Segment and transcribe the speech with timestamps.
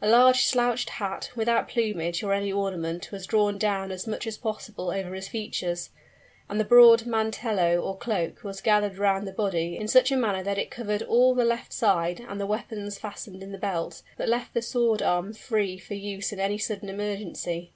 [0.00, 4.38] A large slouched hat, without plumage or any ornament, was drawn down as much as
[4.38, 5.90] possible over his features;
[6.48, 10.42] and the broad mantello, or cloak, was gathered round the body in such a manner
[10.42, 14.30] that it covered all the left side and the weapons fastened in the belt, but
[14.30, 17.70] left the sword arm free for use in any sudden emergency.